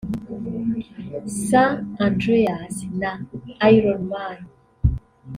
[1.47, 1.71] ’San
[2.07, 3.11] Andreas’ na
[3.73, 4.39] ’Iron Man’